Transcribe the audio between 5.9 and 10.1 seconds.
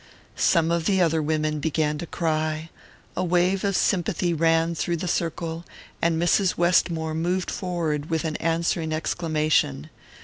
and Mrs. Westmore moved forward with an answering exclamation.